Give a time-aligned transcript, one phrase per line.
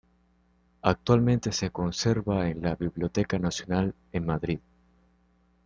[0.81, 4.59] Actualmente se conserva en la Biblioteca Nacional en Madrid.